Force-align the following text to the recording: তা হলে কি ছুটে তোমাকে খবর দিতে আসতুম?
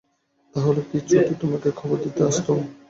তা 0.55 0.59
হলে 0.61 0.81
কি 0.89 0.97
ছুটে 1.01 1.33
তোমাকে 1.41 1.69
খবর 1.79 1.97
দিতে 2.03 2.21
আসতুম? 2.29 2.57